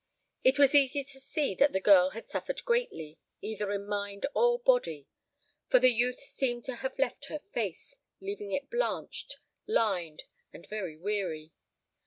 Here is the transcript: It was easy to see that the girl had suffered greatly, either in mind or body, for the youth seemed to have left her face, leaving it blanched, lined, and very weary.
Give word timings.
It 0.43 0.57
was 0.57 0.73
easy 0.73 1.03
to 1.03 1.19
see 1.19 1.53
that 1.53 1.73
the 1.73 1.79
girl 1.79 2.09
had 2.09 2.27
suffered 2.27 2.65
greatly, 2.65 3.19
either 3.39 3.71
in 3.71 3.85
mind 3.85 4.25
or 4.33 4.57
body, 4.57 5.07
for 5.67 5.77
the 5.77 5.91
youth 5.93 6.19
seemed 6.21 6.63
to 6.63 6.77
have 6.77 6.97
left 6.97 7.25
her 7.25 7.37
face, 7.37 7.99
leaving 8.19 8.51
it 8.51 8.71
blanched, 8.71 9.37
lined, 9.67 10.23
and 10.51 10.65
very 10.67 10.97
weary. 10.97 11.53